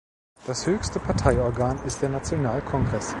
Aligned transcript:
Das 0.47 0.65
höchste 0.65 0.97
Parteiorgan 0.99 1.77
ist 1.85 2.01
der 2.01 2.09
Nationalkongress. 2.09 3.07